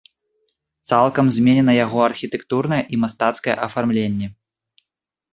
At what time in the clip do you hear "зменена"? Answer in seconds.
1.35-1.75